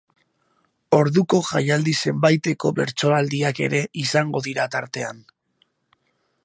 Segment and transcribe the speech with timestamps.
[0.99, 5.23] Orduko jaialdi zenbaiteko bertsoaldiak ere izango dira tartean.